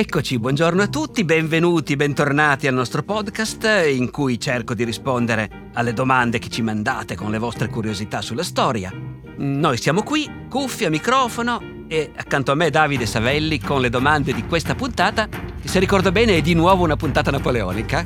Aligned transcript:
Eccoci, 0.00 0.38
buongiorno 0.38 0.80
a 0.80 0.88
tutti, 0.88 1.24
benvenuti, 1.26 1.94
bentornati 1.94 2.66
al 2.66 2.72
nostro 2.72 3.02
podcast 3.02 3.68
in 3.86 4.10
cui 4.10 4.40
cerco 4.40 4.72
di 4.72 4.82
rispondere 4.82 5.68
alle 5.74 5.92
domande 5.92 6.38
che 6.38 6.48
ci 6.48 6.62
mandate 6.62 7.14
con 7.14 7.30
le 7.30 7.36
vostre 7.36 7.68
curiosità 7.68 8.22
sulla 8.22 8.42
storia. 8.42 8.90
Noi 9.36 9.76
siamo 9.76 10.02
qui, 10.02 10.46
cuffia, 10.48 10.88
microfono 10.88 11.84
e 11.86 12.12
accanto 12.16 12.50
a 12.50 12.54
me 12.54 12.70
Davide 12.70 13.04
Savelli 13.04 13.60
con 13.60 13.82
le 13.82 13.90
domande 13.90 14.32
di 14.32 14.46
questa 14.46 14.74
puntata, 14.74 15.28
che 15.28 15.68
se 15.68 15.78
ricordo 15.78 16.10
bene 16.10 16.34
è 16.34 16.40
di 16.40 16.54
nuovo 16.54 16.82
una 16.82 16.96
puntata 16.96 17.30
napoleonica. 17.30 18.02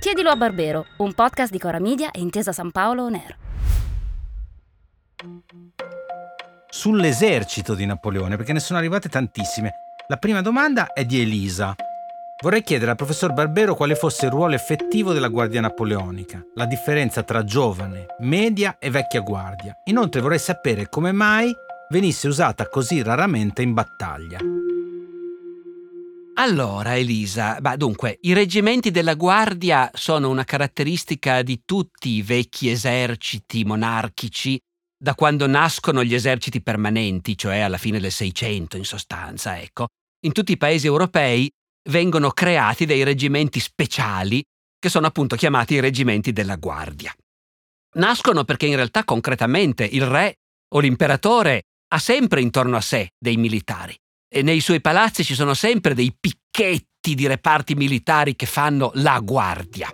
Chiedilo 0.00 0.30
a 0.30 0.34
Barbero, 0.34 0.86
un 0.96 1.14
podcast 1.14 1.52
di 1.52 1.60
Cora 1.60 1.78
Media 1.78 2.10
e 2.10 2.18
Intesa 2.18 2.50
San 2.50 2.72
Paolo 2.72 3.04
On 3.04 3.14
Air 3.14 3.36
sull'esercito 6.70 7.74
di 7.74 7.84
Napoleone, 7.84 8.36
perché 8.36 8.52
ne 8.52 8.60
sono 8.60 8.78
arrivate 8.78 9.08
tantissime. 9.08 9.72
La 10.08 10.16
prima 10.16 10.40
domanda 10.40 10.92
è 10.92 11.04
di 11.04 11.20
Elisa. 11.20 11.74
Vorrei 12.42 12.62
chiedere 12.62 12.92
al 12.92 12.96
professor 12.96 13.34
Barbero 13.34 13.74
quale 13.74 13.94
fosse 13.94 14.24
il 14.24 14.32
ruolo 14.32 14.54
effettivo 14.54 15.12
della 15.12 15.28
Guardia 15.28 15.60
Napoleonica, 15.60 16.42
la 16.54 16.64
differenza 16.64 17.22
tra 17.22 17.44
giovane, 17.44 18.06
media 18.20 18.78
e 18.78 18.88
vecchia 18.88 19.20
guardia. 19.20 19.76
Inoltre 19.84 20.22
vorrei 20.22 20.38
sapere 20.38 20.88
come 20.88 21.12
mai 21.12 21.54
venisse 21.90 22.28
usata 22.28 22.68
così 22.68 23.02
raramente 23.02 23.60
in 23.60 23.74
battaglia. 23.74 24.38
Allora, 26.34 26.96
Elisa, 26.96 27.58
bah, 27.60 27.76
dunque, 27.76 28.16
i 28.22 28.32
reggimenti 28.32 28.90
della 28.90 29.12
Guardia 29.12 29.90
sono 29.92 30.30
una 30.30 30.44
caratteristica 30.44 31.42
di 31.42 31.62
tutti 31.66 32.08
i 32.12 32.22
vecchi 32.22 32.70
eserciti 32.70 33.62
monarchici 33.64 34.58
da 35.02 35.14
quando 35.14 35.46
nascono 35.46 36.04
gli 36.04 36.12
eserciti 36.12 36.60
permanenti, 36.60 37.36
cioè 37.36 37.60
alla 37.60 37.78
fine 37.78 37.98
del 38.00 38.12
Seicento 38.12 38.76
in 38.76 38.84
sostanza, 38.84 39.58
ecco, 39.58 39.86
in 40.26 40.32
tutti 40.32 40.52
i 40.52 40.58
paesi 40.58 40.86
europei 40.86 41.50
vengono 41.88 42.30
creati 42.30 42.84
dei 42.84 43.02
reggimenti 43.02 43.60
speciali 43.60 44.44
che 44.78 44.90
sono 44.90 45.06
appunto 45.06 45.36
chiamati 45.36 45.74
i 45.74 45.80
reggimenti 45.80 46.32
della 46.32 46.56
Guardia. 46.56 47.14
Nascono 47.94 48.44
perché 48.44 48.66
in 48.66 48.76
realtà 48.76 49.04
concretamente 49.04 49.84
il 49.84 50.04
re 50.04 50.34
o 50.74 50.80
l'imperatore 50.80 51.62
ha 51.92 51.98
sempre 51.98 52.42
intorno 52.42 52.76
a 52.76 52.82
sé 52.82 53.08
dei 53.18 53.38
militari 53.38 53.96
e 54.28 54.42
nei 54.42 54.60
suoi 54.60 54.82
palazzi 54.82 55.24
ci 55.24 55.34
sono 55.34 55.54
sempre 55.54 55.94
dei 55.94 56.14
picchetti 56.18 57.14
di 57.14 57.26
reparti 57.26 57.74
militari 57.74 58.36
che 58.36 58.46
fanno 58.46 58.90
la 58.96 59.18
guardia. 59.20 59.88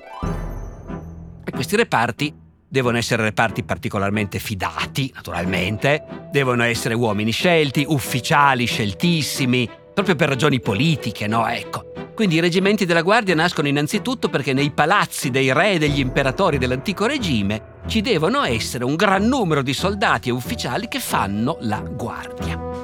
E 1.44 1.50
questi 1.52 1.76
reparti 1.76 2.34
Devono 2.68 2.98
essere 2.98 3.22
reparti 3.22 3.62
particolarmente 3.62 4.38
fidati, 4.38 5.10
naturalmente, 5.14 6.04
devono 6.30 6.64
essere 6.64 6.94
uomini 6.94 7.30
scelti, 7.30 7.84
ufficiali 7.86 8.66
sceltissimi, 8.66 9.68
proprio 9.94 10.16
per 10.16 10.28
ragioni 10.28 10.60
politiche, 10.60 11.26
no? 11.26 11.46
Ecco. 11.46 11.92
Quindi 12.14 12.36
i 12.36 12.40
reggimenti 12.40 12.86
della 12.86 13.02
Guardia 13.02 13.34
nascono 13.34 13.68
innanzitutto 13.68 14.28
perché 14.28 14.52
nei 14.52 14.70
palazzi 14.70 15.30
dei 15.30 15.52
re 15.52 15.72
e 15.72 15.78
degli 15.78 16.00
imperatori 16.00 16.58
dell'antico 16.58 17.06
regime 17.06 17.74
ci 17.86 18.00
devono 18.00 18.42
essere 18.42 18.84
un 18.84 18.96
gran 18.96 19.24
numero 19.26 19.62
di 19.62 19.74
soldati 19.74 20.30
e 20.30 20.32
ufficiali 20.32 20.88
che 20.88 20.98
fanno 20.98 21.58
la 21.60 21.80
guardia. 21.80 22.75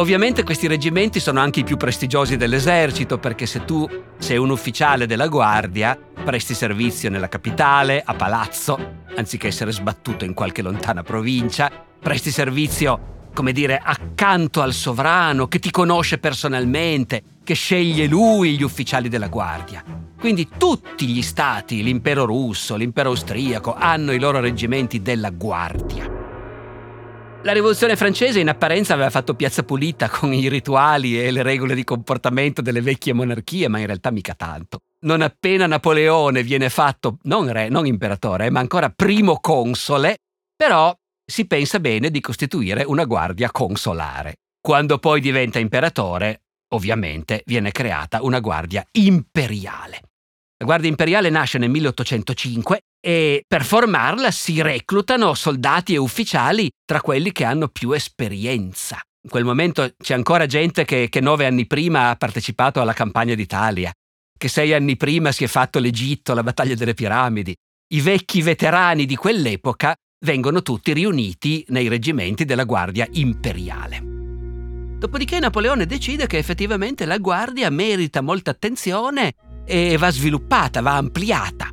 Ovviamente 0.00 0.44
questi 0.44 0.66
reggimenti 0.66 1.20
sono 1.20 1.40
anche 1.40 1.60
i 1.60 1.64
più 1.64 1.76
prestigiosi 1.76 2.38
dell'esercito 2.38 3.18
perché 3.18 3.44
se 3.44 3.66
tu 3.66 3.86
sei 4.18 4.38
un 4.38 4.48
ufficiale 4.48 5.04
della 5.04 5.28
guardia, 5.28 5.94
presti 6.24 6.54
servizio 6.54 7.10
nella 7.10 7.28
capitale, 7.28 8.02
a 8.02 8.14
palazzo, 8.14 8.78
anziché 9.14 9.48
essere 9.48 9.72
sbattuto 9.72 10.24
in 10.24 10.32
qualche 10.32 10.62
lontana 10.62 11.02
provincia, 11.02 11.70
presti 12.00 12.30
servizio, 12.30 13.28
come 13.34 13.52
dire, 13.52 13.78
accanto 13.78 14.62
al 14.62 14.72
sovrano 14.72 15.48
che 15.48 15.58
ti 15.58 15.70
conosce 15.70 16.16
personalmente, 16.16 17.22
che 17.44 17.52
sceglie 17.52 18.06
lui 18.06 18.56
gli 18.56 18.62
ufficiali 18.62 19.10
della 19.10 19.28
guardia. 19.28 19.84
Quindi 20.18 20.48
tutti 20.56 21.08
gli 21.08 21.20
stati, 21.20 21.82
l'impero 21.82 22.24
russo, 22.24 22.74
l'impero 22.74 23.10
austriaco, 23.10 23.74
hanno 23.74 24.12
i 24.12 24.18
loro 24.18 24.40
reggimenti 24.40 25.02
della 25.02 25.28
guardia. 25.28 26.19
La 27.42 27.52
rivoluzione 27.52 27.96
francese 27.96 28.38
in 28.38 28.50
apparenza 28.50 28.92
aveva 28.92 29.08
fatto 29.08 29.34
piazza 29.34 29.62
pulita 29.62 30.10
con 30.10 30.34
i 30.34 30.46
rituali 30.48 31.18
e 31.18 31.30
le 31.30 31.42
regole 31.42 31.74
di 31.74 31.84
comportamento 31.84 32.60
delle 32.60 32.82
vecchie 32.82 33.14
monarchie, 33.14 33.66
ma 33.66 33.78
in 33.78 33.86
realtà 33.86 34.10
mica 34.10 34.34
tanto. 34.34 34.80
Non 35.00 35.22
appena 35.22 35.66
Napoleone 35.66 36.42
viene 36.42 36.68
fatto 36.68 37.16
non 37.22 37.50
re, 37.50 37.70
non 37.70 37.86
imperatore, 37.86 38.50
ma 38.50 38.60
ancora 38.60 38.90
primo 38.90 39.40
console, 39.40 40.18
però 40.54 40.94
si 41.24 41.46
pensa 41.46 41.80
bene 41.80 42.10
di 42.10 42.20
costituire 42.20 42.84
una 42.84 43.04
guardia 43.04 43.50
consolare. 43.50 44.36
Quando 44.60 44.98
poi 44.98 45.22
diventa 45.22 45.58
imperatore, 45.58 46.42
ovviamente 46.74 47.42
viene 47.46 47.72
creata 47.72 48.22
una 48.22 48.40
guardia 48.40 48.84
imperiale. 48.92 50.09
La 50.60 50.66
Guardia 50.66 50.90
Imperiale 50.90 51.30
nasce 51.30 51.56
nel 51.56 51.70
1805 51.70 52.80
e 53.00 53.44
per 53.48 53.64
formarla 53.64 54.30
si 54.30 54.60
reclutano 54.60 55.32
soldati 55.32 55.94
e 55.94 55.96
ufficiali 55.96 56.68
tra 56.84 57.00
quelli 57.00 57.32
che 57.32 57.44
hanno 57.44 57.68
più 57.68 57.92
esperienza. 57.92 59.00
In 59.22 59.30
quel 59.30 59.44
momento 59.44 59.94
c'è 59.96 60.12
ancora 60.12 60.44
gente 60.44 60.84
che, 60.84 61.08
che 61.08 61.20
nove 61.20 61.46
anni 61.46 61.66
prima 61.66 62.10
ha 62.10 62.16
partecipato 62.16 62.78
alla 62.78 62.92
campagna 62.92 63.34
d'Italia, 63.34 63.90
che 64.36 64.48
sei 64.48 64.74
anni 64.74 64.98
prima 64.98 65.32
si 65.32 65.44
è 65.44 65.46
fatto 65.46 65.78
l'Egitto, 65.78 66.34
la 66.34 66.42
battaglia 66.42 66.74
delle 66.74 66.92
piramidi. 66.92 67.56
I 67.94 68.00
vecchi 68.02 68.42
veterani 68.42 69.06
di 69.06 69.16
quell'epoca 69.16 69.94
vengono 70.26 70.60
tutti 70.60 70.92
riuniti 70.92 71.64
nei 71.68 71.88
reggimenti 71.88 72.44
della 72.44 72.64
Guardia 72.64 73.08
Imperiale. 73.12 74.02
Dopodiché 74.98 75.38
Napoleone 75.38 75.86
decide 75.86 76.26
che 76.26 76.36
effettivamente 76.36 77.06
la 77.06 77.16
Guardia 77.16 77.70
merita 77.70 78.20
molta 78.20 78.50
attenzione 78.50 79.32
e 79.70 79.96
va 79.96 80.10
sviluppata, 80.10 80.80
va 80.80 80.96
ampliata. 80.96 81.68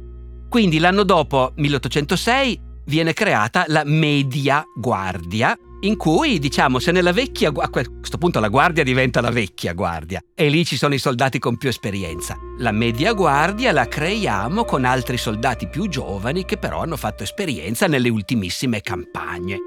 Quindi 0.48 0.78
l'anno 0.78 1.04
dopo, 1.04 1.54
1806, 1.56 2.62
viene 2.86 3.14
creata 3.14 3.66
la 3.68 3.82
Media 3.84 4.64
Guardia, 4.76 5.58
in 5.82 5.98
cui, 5.98 6.40
diciamo, 6.40 6.80
se 6.80 6.92
nella 6.92 7.12
vecchia 7.12 7.52
a 7.54 7.70
questo 7.70 8.18
punto 8.18 8.40
la 8.40 8.48
guardia 8.48 8.84
diventa 8.84 9.22
la 9.22 9.30
vecchia 9.30 9.74
guardia 9.74 10.22
e 10.34 10.50
lì 10.50 10.66
ci 10.66 10.78
sono 10.78 10.94
i 10.94 11.00
soldati 11.00 11.38
con 11.40 11.58
più 11.58 11.70
esperienza. 11.70 12.36
La 12.60 12.72
media 12.72 13.14
guardia 13.14 13.72
la 13.72 13.88
creiamo 13.88 14.64
con 14.64 14.86
altri 14.86 15.18
soldati 15.18 15.68
più 15.68 15.88
giovani 15.88 16.46
che 16.46 16.58
però 16.58 16.82
hanno 16.82 16.98
fatto 16.98 17.24
esperienza 17.24 17.88
nelle 17.88 18.10
ultimissime 18.10 18.82
campagne. 18.82 19.58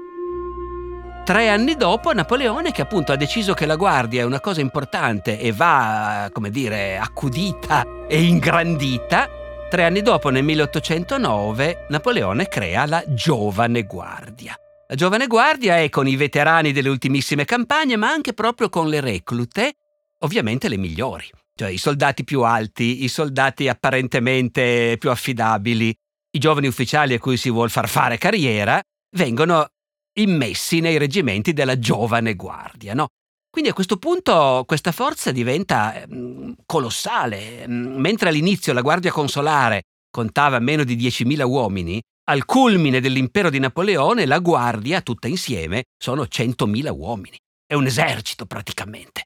Tre 1.23 1.49
anni 1.49 1.75
dopo 1.75 2.11
Napoleone, 2.13 2.71
che 2.71 2.81
appunto 2.81 3.11
ha 3.11 3.15
deciso 3.15 3.53
che 3.53 3.67
la 3.67 3.75
guardia 3.75 4.21
è 4.21 4.25
una 4.25 4.39
cosa 4.39 4.59
importante 4.59 5.39
e 5.39 5.51
va, 5.51 6.27
come 6.33 6.49
dire, 6.49 6.97
accudita 6.97 7.85
e 8.07 8.23
ingrandita, 8.23 9.29
tre 9.69 9.85
anni 9.85 10.01
dopo, 10.01 10.29
nel 10.29 10.43
1809, 10.43 11.85
Napoleone 11.89 12.47
crea 12.47 12.87
la 12.87 13.03
Giovane 13.07 13.83
Guardia. 13.83 14.55
La 14.87 14.95
Giovane 14.95 15.27
Guardia 15.27 15.77
è 15.77 15.89
con 15.89 16.07
i 16.07 16.15
veterani 16.15 16.71
delle 16.73 16.89
ultimissime 16.89 17.45
campagne, 17.45 17.95
ma 17.95 18.09
anche 18.09 18.33
proprio 18.33 18.67
con 18.69 18.89
le 18.89 18.99
reclute, 18.99 19.73
ovviamente 20.21 20.67
le 20.67 20.77
migliori, 20.77 21.29
cioè 21.55 21.69
i 21.69 21.77
soldati 21.77 22.23
più 22.23 22.41
alti, 22.41 23.03
i 23.03 23.07
soldati 23.07 23.69
apparentemente 23.69 24.97
più 24.99 25.11
affidabili, 25.11 25.95
i 26.31 26.39
giovani 26.39 26.65
ufficiali 26.65 27.13
a 27.13 27.19
cui 27.19 27.37
si 27.37 27.51
vuol 27.51 27.69
far 27.69 27.87
fare 27.87 28.17
carriera, 28.17 28.81
vengono 29.15 29.67
immessi 30.19 30.79
nei 30.79 30.97
reggimenti 30.97 31.53
della 31.53 31.79
giovane 31.79 32.35
guardia, 32.35 32.93
no? 32.93 33.07
Quindi 33.51 33.69
a 33.69 33.73
questo 33.73 33.97
punto 33.97 34.63
questa 34.65 34.93
forza 34.93 35.31
diventa 35.31 36.05
mm, 36.09 36.53
colossale. 36.65 37.67
Mm, 37.67 37.99
mentre 37.99 38.29
all'inizio 38.29 38.71
la 38.71 38.81
Guardia 38.81 39.11
Consolare 39.11 39.83
contava 40.09 40.59
meno 40.59 40.85
di 40.85 40.95
10.000 40.95 41.43
uomini, 41.43 42.01
al 42.29 42.45
culmine 42.45 43.01
dell'impero 43.01 43.49
di 43.49 43.59
Napoleone 43.59 44.25
la 44.25 44.39
Guardia, 44.39 45.01
tutta 45.01 45.27
insieme, 45.27 45.83
sono 45.97 46.23
100.000 46.23 46.89
uomini. 46.95 47.37
È 47.65 47.73
un 47.73 47.85
esercito 47.85 48.45
praticamente. 48.45 49.23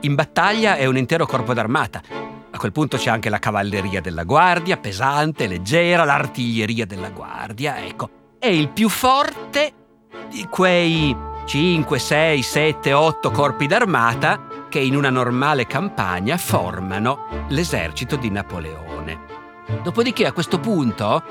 In 0.00 0.14
battaglia 0.14 0.76
è 0.76 0.86
un 0.86 0.96
intero 0.96 1.26
corpo 1.26 1.52
d'armata. 1.52 2.02
A 2.50 2.56
quel 2.56 2.72
punto 2.72 2.96
c'è 2.96 3.10
anche 3.10 3.28
la 3.28 3.38
cavalleria 3.38 4.00
della 4.00 4.24
Guardia, 4.24 4.78
pesante, 4.78 5.46
leggera, 5.46 6.04
l'artiglieria 6.04 6.86
della 6.86 7.10
Guardia, 7.10 7.84
ecco 7.84 8.22
è 8.44 8.48
il 8.48 8.68
più 8.68 8.90
forte 8.90 9.72
di 10.28 10.46
quei 10.50 11.16
5, 11.46 11.98
6, 11.98 12.42
7, 12.42 12.92
8 12.92 13.30
corpi 13.30 13.66
d'armata 13.66 14.66
che 14.68 14.80
in 14.80 14.94
una 14.94 15.08
normale 15.08 15.66
campagna 15.66 16.36
formano 16.36 17.46
l'esercito 17.48 18.16
di 18.16 18.28
Napoleone. 18.28 19.18
Dopodiché 19.82 20.26
a 20.26 20.32
questo 20.32 20.60
punto 20.60 21.22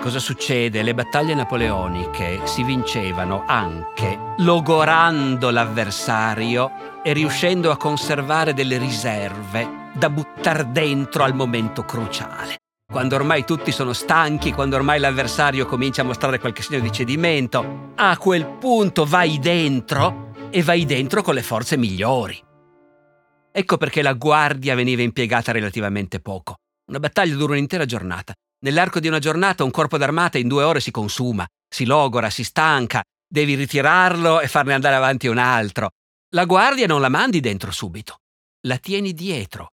cosa 0.00 0.18
succede? 0.18 0.82
Le 0.82 0.94
battaglie 0.94 1.34
napoleoniche 1.34 2.40
si 2.44 2.62
vincevano 2.62 3.44
anche 3.46 4.18
logorando 4.38 5.50
l'avversario 5.50 7.00
e 7.02 7.12
riuscendo 7.12 7.70
a 7.70 7.76
conservare 7.76 8.54
delle 8.54 8.78
riserve 8.78 9.90
da 9.92 10.08
buttare 10.08 10.72
dentro 10.72 11.24
al 11.24 11.34
momento 11.34 11.84
cruciale. 11.84 12.61
Quando 12.92 13.14
ormai 13.14 13.46
tutti 13.46 13.72
sono 13.72 13.94
stanchi, 13.94 14.52
quando 14.52 14.76
ormai 14.76 15.00
l'avversario 15.00 15.64
comincia 15.64 16.02
a 16.02 16.04
mostrare 16.04 16.38
qualche 16.38 16.60
segno 16.60 16.80
di 16.80 16.92
cedimento, 16.92 17.94
a 17.96 18.18
quel 18.18 18.46
punto 18.46 19.06
vai 19.06 19.38
dentro 19.38 20.34
e 20.50 20.62
vai 20.62 20.84
dentro 20.84 21.22
con 21.22 21.32
le 21.32 21.42
forze 21.42 21.78
migliori. 21.78 22.38
Ecco 23.50 23.78
perché 23.78 24.02
la 24.02 24.12
guardia 24.12 24.74
veniva 24.74 25.00
impiegata 25.00 25.52
relativamente 25.52 26.20
poco. 26.20 26.56
Una 26.90 26.98
battaglia 26.98 27.34
dura 27.34 27.52
un'intera 27.52 27.86
giornata. 27.86 28.34
Nell'arco 28.60 29.00
di 29.00 29.08
una 29.08 29.18
giornata 29.18 29.64
un 29.64 29.70
corpo 29.70 29.96
d'armata 29.96 30.36
in 30.36 30.48
due 30.48 30.62
ore 30.62 30.80
si 30.80 30.90
consuma, 30.90 31.46
si 31.66 31.86
logora, 31.86 32.28
si 32.28 32.44
stanca, 32.44 33.02
devi 33.26 33.54
ritirarlo 33.54 34.40
e 34.40 34.48
farne 34.48 34.74
andare 34.74 34.96
avanti 34.96 35.28
un 35.28 35.38
altro. 35.38 35.88
La 36.34 36.44
guardia 36.44 36.86
non 36.86 37.00
la 37.00 37.08
mandi 37.08 37.40
dentro 37.40 37.70
subito, 37.70 38.18
la 38.66 38.76
tieni 38.76 39.14
dietro. 39.14 39.68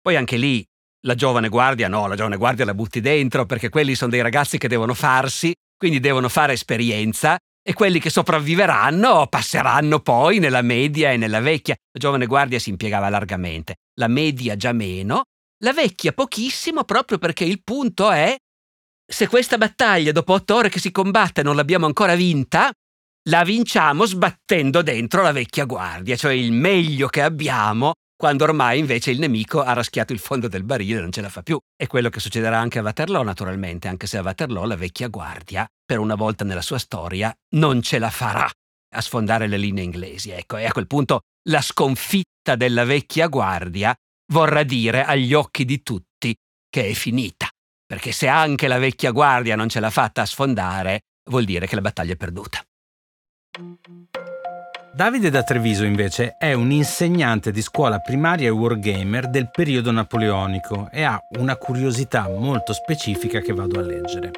Poi 0.00 0.16
anche 0.16 0.38
lì 0.38 0.66
la 1.04 1.14
giovane 1.14 1.48
guardia 1.48 1.88
no, 1.88 2.06
la 2.06 2.14
giovane 2.14 2.36
guardia 2.36 2.64
la 2.64 2.74
butti 2.74 3.00
dentro 3.00 3.46
perché 3.46 3.68
quelli 3.68 3.94
sono 3.94 4.10
dei 4.10 4.22
ragazzi 4.22 4.58
che 4.58 4.68
devono 4.68 4.94
farsi, 4.94 5.52
quindi 5.76 6.00
devono 6.00 6.28
fare 6.28 6.52
esperienza 6.52 7.36
e 7.64 7.74
quelli 7.74 8.00
che 8.00 8.10
sopravviveranno 8.10 9.26
passeranno 9.28 10.00
poi 10.00 10.38
nella 10.38 10.62
media 10.62 11.12
e 11.12 11.16
nella 11.16 11.40
vecchia. 11.40 11.76
La 11.92 12.00
giovane 12.00 12.26
guardia 12.26 12.58
si 12.58 12.70
impiegava 12.70 13.08
largamente, 13.08 13.76
la 13.98 14.08
media 14.08 14.56
già 14.56 14.72
meno, 14.72 15.22
la 15.62 15.72
vecchia 15.72 16.12
pochissimo 16.12 16.84
proprio 16.84 17.18
perché 17.18 17.44
il 17.44 17.62
punto 17.62 18.10
è 18.10 18.36
se 19.04 19.28
questa 19.28 19.58
battaglia 19.58 20.12
dopo 20.12 20.32
otto 20.32 20.54
ore 20.54 20.68
che 20.68 20.80
si 20.80 20.90
combatte 20.90 21.42
non 21.42 21.56
l'abbiamo 21.56 21.86
ancora 21.86 22.14
vinta, 22.14 22.72
la 23.28 23.44
vinciamo 23.44 24.06
sbattendo 24.06 24.82
dentro 24.82 25.22
la 25.22 25.32
vecchia 25.32 25.64
guardia, 25.64 26.16
cioè 26.16 26.32
il 26.32 26.52
meglio 26.52 27.08
che 27.08 27.22
abbiamo 27.22 27.92
quando 28.22 28.44
ormai 28.44 28.78
invece 28.78 29.10
il 29.10 29.18
nemico 29.18 29.64
ha 29.64 29.72
raschiato 29.72 30.12
il 30.12 30.20
fondo 30.20 30.46
del 30.46 30.62
barile 30.62 30.98
e 30.98 31.00
non 31.00 31.10
ce 31.10 31.20
la 31.20 31.28
fa 31.28 31.42
più. 31.42 31.58
È 31.74 31.88
quello 31.88 32.08
che 32.08 32.20
succederà 32.20 32.56
anche 32.56 32.78
a 32.78 32.82
Waterloo, 32.82 33.24
naturalmente, 33.24 33.88
anche 33.88 34.06
se 34.06 34.16
a 34.16 34.22
Waterloo 34.22 34.64
la 34.64 34.76
vecchia 34.76 35.08
guardia, 35.08 35.66
per 35.84 35.98
una 35.98 36.14
volta 36.14 36.44
nella 36.44 36.62
sua 36.62 36.78
storia, 36.78 37.34
non 37.56 37.82
ce 37.82 37.98
la 37.98 38.10
farà 38.10 38.48
a 38.94 39.00
sfondare 39.00 39.48
le 39.48 39.56
linee 39.56 39.82
inglesi. 39.82 40.30
Ecco, 40.30 40.56
e 40.56 40.66
a 40.66 40.70
quel 40.70 40.86
punto 40.86 41.22
la 41.48 41.60
sconfitta 41.60 42.54
della 42.54 42.84
vecchia 42.84 43.26
guardia 43.26 43.92
vorrà 44.32 44.62
dire 44.62 45.04
agli 45.04 45.34
occhi 45.34 45.64
di 45.64 45.82
tutti 45.82 46.32
che 46.70 46.90
è 46.90 46.92
finita. 46.92 47.48
Perché 47.84 48.12
se 48.12 48.28
anche 48.28 48.68
la 48.68 48.78
vecchia 48.78 49.10
guardia 49.10 49.56
non 49.56 49.68
ce 49.68 49.80
l'ha 49.80 49.90
fatta 49.90 50.22
a 50.22 50.26
sfondare, 50.26 51.00
vuol 51.28 51.44
dire 51.44 51.66
che 51.66 51.74
la 51.74 51.80
battaglia 51.80 52.12
è 52.12 52.16
perduta. 52.16 52.62
Davide 54.94 55.30
da 55.30 55.42
Treviso 55.42 55.84
invece 55.84 56.34
è 56.36 56.52
un 56.52 56.70
insegnante 56.70 57.50
di 57.50 57.62
scuola 57.62 58.00
primaria 58.00 58.48
e 58.48 58.50
wargamer 58.50 59.30
del 59.30 59.48
periodo 59.50 59.90
napoleonico 59.90 60.90
e 60.92 61.02
ha 61.02 61.18
una 61.38 61.56
curiosità 61.56 62.28
molto 62.28 62.74
specifica 62.74 63.40
che 63.40 63.54
vado 63.54 63.78
a 63.78 63.82
leggere. 63.82 64.30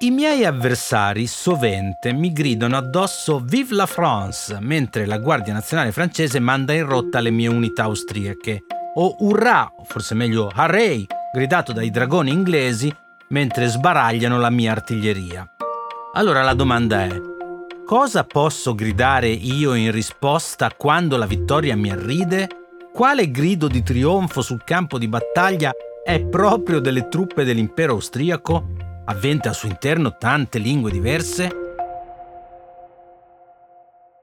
I 0.00 0.10
miei 0.10 0.44
avversari 0.44 1.26
sovente 1.26 2.12
mi 2.12 2.32
gridano 2.32 2.76
addosso 2.76 3.40
Vive 3.40 3.74
la 3.74 3.86
France 3.86 4.58
mentre 4.60 5.06
la 5.06 5.16
Guardia 5.16 5.54
Nazionale 5.54 5.90
francese 5.90 6.38
manda 6.38 6.74
in 6.74 6.84
rotta 6.84 7.20
le 7.20 7.30
mie 7.30 7.48
unità 7.48 7.84
austriache 7.84 8.64
o 8.94 9.16
Urrà, 9.20 9.72
o 9.74 9.84
forse 9.84 10.14
meglio 10.14 10.52
Harrey, 10.54 11.06
gridato 11.32 11.72
dai 11.72 11.88
dragoni 11.88 12.30
inglesi 12.30 12.94
mentre 13.28 13.68
sbaragliano 13.68 14.38
la 14.38 14.50
mia 14.50 14.72
artiglieria. 14.72 15.50
Allora 16.12 16.42
la 16.42 16.54
domanda 16.54 17.04
è, 17.04 17.20
Cosa 17.88 18.24
posso 18.24 18.74
gridare 18.74 19.28
io 19.28 19.72
in 19.72 19.90
risposta 19.90 20.70
quando 20.76 21.16
la 21.16 21.24
vittoria 21.24 21.74
mi 21.74 21.90
arride? 21.90 22.46
Quale 22.92 23.30
grido 23.30 23.66
di 23.66 23.82
trionfo 23.82 24.42
sul 24.42 24.62
campo 24.62 24.98
di 24.98 25.08
battaglia 25.08 25.72
è 26.04 26.22
proprio 26.22 26.80
delle 26.80 27.08
truppe 27.08 27.44
dell'impero 27.44 27.94
austriaco, 27.94 28.74
avente 29.06 29.48
al 29.48 29.54
suo 29.54 29.70
interno 29.70 30.18
tante 30.18 30.58
lingue 30.58 30.90
diverse? 30.90 31.50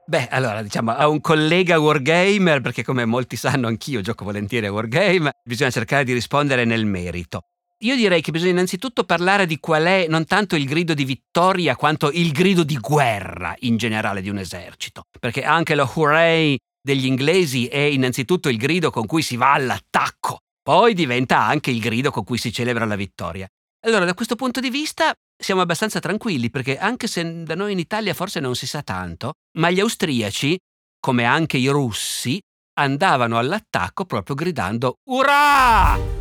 Beh, 0.06 0.28
allora, 0.28 0.62
diciamo, 0.62 0.92
a 0.92 1.08
un 1.08 1.20
collega 1.20 1.80
wargamer, 1.80 2.60
perché 2.60 2.84
come 2.84 3.04
molti 3.04 3.34
sanno 3.34 3.66
anch'io 3.66 4.00
gioco 4.00 4.24
volentieri 4.24 4.66
a 4.66 4.72
wargame, 4.72 5.32
bisogna 5.42 5.70
cercare 5.70 6.04
di 6.04 6.12
rispondere 6.12 6.64
nel 6.64 6.86
merito. 6.86 7.40
Io 7.80 7.94
direi 7.94 8.22
che 8.22 8.30
bisogna 8.30 8.52
innanzitutto 8.52 9.04
parlare 9.04 9.44
di 9.44 9.58
qual 9.60 9.84
è 9.84 10.06
non 10.08 10.24
tanto 10.24 10.56
il 10.56 10.64
grido 10.64 10.94
di 10.94 11.04
vittoria 11.04 11.76
quanto 11.76 12.10
il 12.10 12.32
grido 12.32 12.64
di 12.64 12.78
guerra 12.78 13.54
in 13.60 13.76
generale 13.76 14.22
di 14.22 14.30
un 14.30 14.38
esercito, 14.38 15.02
perché 15.20 15.44
anche 15.44 15.74
lo 15.74 15.90
hooray 15.92 16.56
degli 16.80 17.04
inglesi 17.04 17.66
è 17.66 17.80
innanzitutto 17.80 18.48
il 18.48 18.56
grido 18.56 18.90
con 18.90 19.04
cui 19.04 19.20
si 19.20 19.36
va 19.36 19.52
all'attacco, 19.52 20.38
poi 20.62 20.94
diventa 20.94 21.42
anche 21.42 21.70
il 21.70 21.80
grido 21.80 22.10
con 22.10 22.24
cui 22.24 22.38
si 22.38 22.50
celebra 22.50 22.86
la 22.86 22.96
vittoria. 22.96 23.46
Allora, 23.84 24.06
da 24.06 24.14
questo 24.14 24.36
punto 24.36 24.60
di 24.60 24.70
vista 24.70 25.12
siamo 25.38 25.60
abbastanza 25.60 26.00
tranquilli 26.00 26.48
perché 26.48 26.78
anche 26.78 27.06
se 27.06 27.42
da 27.42 27.54
noi 27.54 27.72
in 27.72 27.78
Italia 27.78 28.14
forse 28.14 28.40
non 28.40 28.54
si 28.54 28.66
sa 28.66 28.82
tanto, 28.82 29.34
ma 29.58 29.68
gli 29.68 29.80
austriaci, 29.80 30.56
come 30.98 31.24
anche 31.24 31.58
i 31.58 31.68
russi, 31.68 32.40
andavano 32.78 33.36
all'attacco 33.36 34.06
proprio 34.06 34.34
gridando 34.34 34.94
Urrà! 35.10 36.15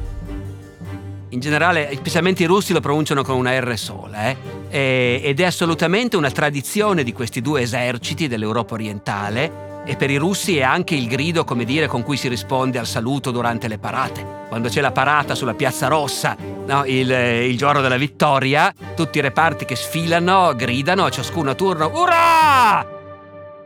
In 1.35 1.41
generale, 1.41 1.91
specialmente 1.95 2.43
i 2.43 2.45
russi 2.45 2.71
lo 2.71 2.79
pronunciano 2.79 3.21
con 3.21 3.35
una 3.35 3.59
R 3.59 3.77
sola, 3.77 4.29
eh? 4.29 4.37
e, 4.69 5.21
ed 5.21 5.39
è 5.39 5.43
assolutamente 5.43 6.15
una 6.15 6.31
tradizione 6.31 7.03
di 7.03 7.11
questi 7.11 7.41
due 7.41 7.61
eserciti 7.61 8.27
dell'Europa 8.27 8.73
orientale. 8.73 9.73
E 9.87 9.95
per 9.97 10.09
i 10.09 10.15
russi 10.15 10.57
è 10.57 10.63
anche 10.63 10.95
il 10.95 11.07
grido, 11.07 11.43
come 11.43 11.63
dire, 11.63 11.85
con 11.85 12.01
cui 12.01 12.17
si 12.17 12.27
risponde 12.27 12.79
al 12.79 12.87
saluto 12.87 13.29
durante 13.29 13.67
le 13.67 13.77
parate. 13.77 14.25
Quando 14.47 14.67
c'è 14.67 14.81
la 14.81 14.91
parata 14.91 15.35
sulla 15.35 15.53
Piazza 15.53 15.87
Rossa, 15.87 16.35
no, 16.65 16.85
il, 16.85 17.11
il, 17.11 17.55
giorno 17.55 17.81
della 17.81 17.97
vittoria, 17.97 18.73
tutti 18.95 19.19
i 19.19 19.21
reparti 19.21 19.65
che 19.65 19.75
sfilano 19.75 20.55
gridano, 20.55 21.11
ciascuno 21.11 21.51
a 21.51 21.53
turno, 21.53 21.91
Urrà! 21.93 22.94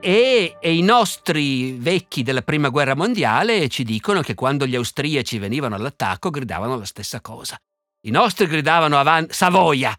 E, 0.02 0.56
e, 0.62 0.74
i 0.74 0.82
nostri 0.82 1.74
vecchi 1.74 2.24
della 2.24 2.42
prima 2.42 2.70
guerra 2.70 2.96
mondiale 2.96 3.68
ci 3.68 3.84
dicono 3.84 4.22
che 4.22 4.34
quando 4.34 4.66
gli 4.66 4.76
austriaci 4.76 5.38
venivano 5.40 5.76
all'attacco 5.76 6.30
gridavano 6.30 6.78
la 6.78 6.86
stessa 6.86 7.20
cosa. 7.20 7.58
I 8.08 8.12
nostri 8.12 8.48
gridavano 8.48 8.98
avanti 8.98 9.34
Savoia, 9.34 9.94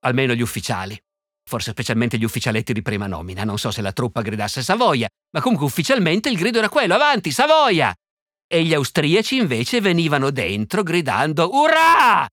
almeno 0.00 0.34
gli 0.34 0.42
ufficiali. 0.42 1.00
Forse 1.48 1.70
specialmente 1.70 2.18
gli 2.18 2.24
ufficialetti 2.24 2.74
di 2.74 2.82
prima 2.82 3.06
nomina, 3.06 3.42
non 3.44 3.58
so 3.58 3.70
se 3.70 3.80
la 3.80 3.92
truppa 3.92 4.20
gridasse 4.20 4.62
Savoia, 4.62 5.08
ma 5.30 5.40
comunque 5.40 5.66
ufficialmente 5.66 6.28
il 6.28 6.36
grido 6.36 6.58
era 6.58 6.68
quello, 6.68 6.94
avanti 6.94 7.30
Savoia! 7.30 7.92
E 8.46 8.64
gli 8.64 8.74
austriaci 8.74 9.36
invece 9.36 9.80
venivano 9.80 10.30
dentro 10.30 10.82
gridando 10.82 11.48
Urrà! 11.50 12.28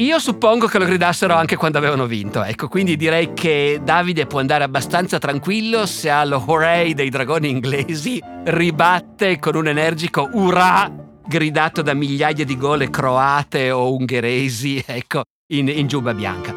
Io 0.00 0.18
suppongo 0.18 0.66
che 0.66 0.78
lo 0.78 0.86
gridassero 0.86 1.34
anche 1.34 1.56
quando 1.56 1.76
avevano 1.76 2.06
vinto, 2.06 2.42
ecco, 2.42 2.68
quindi 2.68 2.96
direi 2.96 3.34
che 3.34 3.80
Davide 3.84 4.24
può 4.24 4.40
andare 4.40 4.64
abbastanza 4.64 5.18
tranquillo 5.18 5.84
se 5.84 6.08
allo 6.08 6.42
hooray 6.42 6.94
dei 6.94 7.10
dragoni 7.10 7.50
inglesi 7.50 8.18
ribatte 8.44 9.38
con 9.38 9.56
un 9.56 9.68
energico 9.68 10.30
urà 10.32 10.90
gridato 11.26 11.82
da 11.82 11.92
migliaia 11.92 12.46
di 12.46 12.56
gole 12.56 12.88
croate 12.88 13.70
o 13.70 13.94
ungheresi, 13.94 14.82
ecco, 14.86 15.24
in, 15.52 15.68
in 15.68 15.86
giubba 15.86 16.14
bianca. 16.14 16.54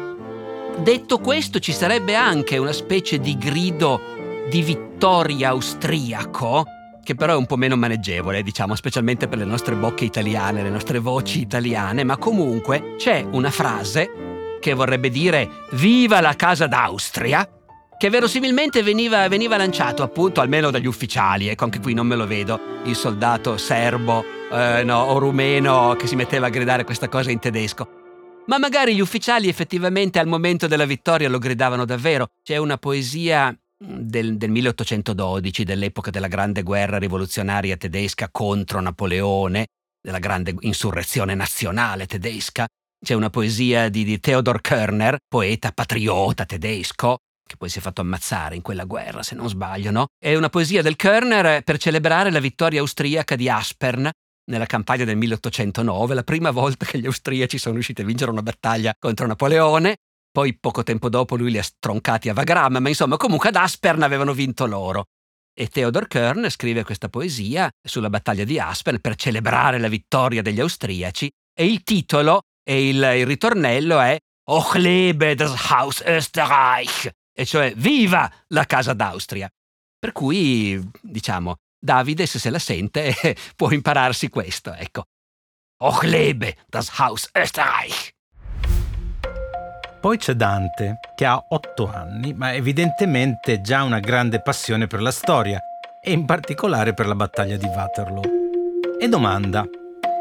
Detto 0.78 1.18
questo, 1.18 1.58
ci 1.58 1.72
sarebbe 1.72 2.14
anche 2.14 2.56
una 2.56 2.72
specie 2.72 3.18
di 3.18 3.36
grido 3.36 4.00
di 4.48 4.62
vittoria 4.62 5.50
austriaco 5.50 6.64
che 7.04 7.14
però 7.14 7.34
è 7.34 7.36
un 7.36 7.46
po' 7.46 7.56
meno 7.56 7.76
maneggevole, 7.76 8.42
diciamo, 8.42 8.74
specialmente 8.74 9.28
per 9.28 9.38
le 9.38 9.44
nostre 9.44 9.76
bocche 9.76 10.04
italiane, 10.04 10.62
le 10.62 10.70
nostre 10.70 10.98
voci 10.98 11.40
italiane, 11.40 12.02
ma 12.02 12.16
comunque 12.16 12.96
c'è 12.96 13.24
una 13.30 13.50
frase 13.50 14.58
che 14.58 14.74
vorrebbe 14.74 15.10
dire 15.10 15.48
Viva 15.72 16.20
la 16.20 16.34
Casa 16.34 16.66
d'Austria, 16.66 17.48
che 17.96 18.10
verosimilmente 18.10 18.82
veniva, 18.82 19.28
veniva 19.28 19.56
lanciato 19.56 20.02
appunto 20.02 20.40
almeno 20.40 20.70
dagli 20.70 20.86
ufficiali, 20.86 21.48
ecco 21.48 21.64
anche 21.64 21.78
qui 21.78 21.94
non 21.94 22.06
me 22.06 22.16
lo 22.16 22.26
vedo, 22.26 22.58
il 22.84 22.96
soldato 22.96 23.56
serbo 23.56 24.24
eh, 24.50 24.82
no, 24.82 25.00
o 25.02 25.18
rumeno 25.18 25.94
che 25.98 26.06
si 26.06 26.16
metteva 26.16 26.46
a 26.46 26.50
gridare 26.50 26.84
questa 26.84 27.08
cosa 27.08 27.30
in 27.30 27.38
tedesco. 27.38 28.02
Ma 28.46 28.58
magari 28.58 28.94
gli 28.94 29.00
ufficiali 29.00 29.48
effettivamente 29.48 30.18
al 30.18 30.26
momento 30.26 30.66
della 30.66 30.84
vittoria 30.84 31.30
lo 31.30 31.38
gridavano 31.38 31.86
davvero. 31.86 32.28
C'è 32.42 32.58
una 32.58 32.76
poesia 32.76 33.56
del, 33.86 34.36
del 34.36 34.50
1812, 34.50 35.64
dell'epoca 35.64 36.10
della 36.10 36.28
grande 36.28 36.62
guerra 36.62 36.98
rivoluzionaria 36.98 37.76
tedesca 37.76 38.28
contro 38.30 38.80
Napoleone, 38.80 39.66
della 40.00 40.18
grande 40.18 40.54
insurrezione 40.60 41.34
nazionale 41.34 42.06
tedesca. 42.06 42.66
C'è 43.04 43.14
una 43.14 43.30
poesia 43.30 43.88
di, 43.88 44.04
di 44.04 44.18
Theodor 44.18 44.60
Körner, 44.60 45.18
poeta 45.28 45.72
patriota 45.72 46.44
tedesco, 46.44 47.18
che 47.46 47.56
poi 47.56 47.68
si 47.68 47.78
è 47.78 47.82
fatto 47.82 48.00
ammazzare 48.00 48.54
in 48.54 48.62
quella 48.62 48.84
guerra, 48.84 49.22
se 49.22 49.34
non 49.34 49.48
sbaglio, 49.48 49.90
no? 49.90 50.06
È 50.18 50.34
una 50.34 50.48
poesia 50.48 50.82
del 50.82 50.96
Körner 50.96 51.62
per 51.62 51.78
celebrare 51.78 52.30
la 52.30 52.40
vittoria 52.40 52.80
austriaca 52.80 53.36
di 53.36 53.48
Aspern 53.48 54.10
nella 54.46 54.66
campagna 54.66 55.04
del 55.04 55.16
1809, 55.16 56.14
la 56.14 56.22
prima 56.22 56.50
volta 56.50 56.84
che 56.84 56.98
gli 56.98 57.06
austriaci 57.06 57.58
sono 57.58 57.74
riusciti 57.74 58.02
a 58.02 58.04
vincere 58.04 58.30
una 58.30 58.42
battaglia 58.42 58.94
contro 58.98 59.26
Napoleone. 59.26 59.96
Poi 60.34 60.58
poco 60.58 60.82
tempo 60.82 61.08
dopo 61.08 61.36
lui 61.36 61.52
li 61.52 61.58
ha 61.58 61.62
stroncati 61.62 62.28
a 62.28 62.32
Wagram, 62.34 62.78
ma 62.78 62.88
insomma 62.88 63.16
comunque 63.16 63.50
ad 63.50 63.54
Aspern 63.54 64.02
avevano 64.02 64.32
vinto 64.32 64.66
loro. 64.66 65.04
E 65.56 65.68
Theodor 65.68 66.08
Kern 66.08 66.50
scrive 66.50 66.82
questa 66.82 67.08
poesia 67.08 67.70
sulla 67.80 68.10
battaglia 68.10 68.42
di 68.42 68.58
Aspern 68.58 68.98
per 68.98 69.14
celebrare 69.14 69.78
la 69.78 69.86
vittoria 69.86 70.42
degli 70.42 70.58
austriaci 70.58 71.30
e 71.56 71.66
il 71.66 71.84
titolo 71.84 72.40
e 72.68 72.88
il, 72.88 72.96
il 72.96 73.26
ritornello 73.26 74.00
è 74.00 74.18
Och 74.50 74.74
lebe 74.74 75.36
das 75.36 75.70
Haus 75.70 76.02
Österreich, 76.04 77.08
e 77.32 77.44
cioè 77.46 77.72
viva 77.76 78.28
la 78.48 78.64
casa 78.64 78.92
d'Austria. 78.92 79.48
Per 79.96 80.10
cui, 80.10 80.82
diciamo, 81.00 81.54
Davide, 81.78 82.26
se 82.26 82.40
se 82.40 82.50
la 82.50 82.58
sente, 82.58 83.14
può 83.54 83.70
impararsi 83.70 84.28
questo, 84.28 84.74
ecco. 84.74 85.04
Och 85.82 86.02
lebe 86.02 86.56
das 86.66 86.98
Haus 86.98 87.28
Österreich. 87.32 88.14
Poi 90.04 90.18
c'è 90.18 90.34
Dante, 90.34 90.98
che 91.14 91.24
ha 91.24 91.42
otto 91.48 91.90
anni, 91.90 92.34
ma 92.34 92.52
evidentemente 92.52 93.62
già 93.62 93.84
una 93.84 94.00
grande 94.00 94.42
passione 94.42 94.86
per 94.86 95.00
la 95.00 95.10
storia, 95.10 95.58
e 96.02 96.12
in 96.12 96.26
particolare 96.26 96.92
per 96.92 97.06
la 97.06 97.14
battaglia 97.14 97.56
di 97.56 97.64
Waterloo. 97.64 98.20
E 99.00 99.08
domanda, 99.08 99.64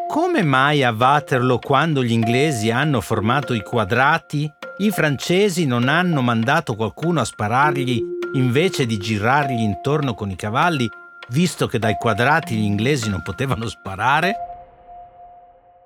come 0.08 0.42
mai 0.42 0.84
a 0.84 0.96
Waterloo, 0.98 1.60
quando 1.60 2.02
gli 2.02 2.14
inglesi 2.14 2.72
hanno 2.72 3.02
formato 3.02 3.54
i 3.54 3.62
quadrati, 3.62 4.50
i 4.78 4.90
francesi 4.90 5.66
non 5.66 5.90
hanno 5.90 6.22
mandato 6.22 6.76
qualcuno 6.76 7.20
a 7.20 7.26
sparargli 7.26 8.02
invece 8.36 8.86
di 8.86 8.98
girargli 8.98 9.60
intorno 9.60 10.14
con 10.14 10.30
i 10.30 10.38
cavalli, 10.38 10.90
visto 11.32 11.68
che 11.68 11.78
dai 11.78 11.98
quadrati 12.00 12.56
gli 12.56 12.64
inglesi 12.64 13.10
non 13.10 13.22
potevano 13.22 13.68
sparare? 13.68 14.36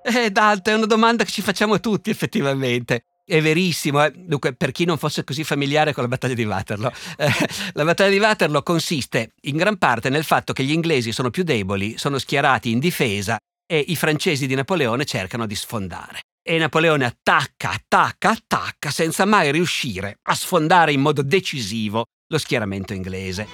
Eh, 0.04 0.30
Dante, 0.30 0.70
è 0.70 0.74
una 0.74 0.86
domanda 0.86 1.24
che 1.24 1.32
ci 1.32 1.42
facciamo 1.42 1.80
tutti, 1.80 2.10
effettivamente. 2.10 3.02
È 3.30 3.42
verissimo, 3.42 4.02
eh? 4.02 4.10
dunque 4.16 4.54
per 4.54 4.72
chi 4.72 4.86
non 4.86 4.96
fosse 4.96 5.22
così 5.22 5.44
familiare 5.44 5.92
con 5.92 6.02
la 6.02 6.08
battaglia 6.08 6.32
di 6.32 6.46
Waterloo, 6.46 6.90
eh, 7.18 7.28
la 7.74 7.84
battaglia 7.84 8.08
di 8.08 8.18
Waterloo 8.18 8.62
consiste 8.62 9.32
in 9.42 9.58
gran 9.58 9.76
parte 9.76 10.08
nel 10.08 10.24
fatto 10.24 10.54
che 10.54 10.64
gli 10.64 10.72
inglesi 10.72 11.12
sono 11.12 11.28
più 11.28 11.42
deboli, 11.42 11.98
sono 11.98 12.16
schierati 12.16 12.70
in 12.70 12.78
difesa 12.78 13.36
e 13.70 13.84
i 13.88 13.96
francesi 13.96 14.46
di 14.46 14.54
Napoleone 14.54 15.04
cercano 15.04 15.44
di 15.44 15.54
sfondare. 15.54 16.20
E 16.42 16.56
Napoleone 16.56 17.04
attacca, 17.04 17.72
attacca, 17.72 18.30
attacca 18.30 18.90
senza 18.90 19.26
mai 19.26 19.52
riuscire 19.52 20.20
a 20.22 20.34
sfondare 20.34 20.92
in 20.92 21.02
modo 21.02 21.20
decisivo 21.20 22.06
lo 22.28 22.38
schieramento 22.38 22.94
inglese. 22.94 23.46